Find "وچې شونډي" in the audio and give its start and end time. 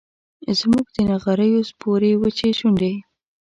2.21-2.93